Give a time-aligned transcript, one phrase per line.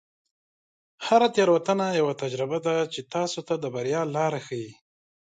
[1.05, 4.71] هره تیروتنه یوه تجربه ده چې تاسو ته د بریا لاره ښیي.